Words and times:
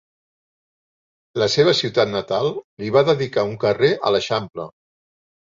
La 1.41 1.47
seva 1.55 1.73
ciutat 1.81 2.09
natal 2.15 2.49
li 2.85 2.91
va 2.97 3.05
dedicar 3.11 3.45
un 3.51 3.55
carrer 3.67 3.93
a 4.11 4.15
l'eixample. 4.17 4.69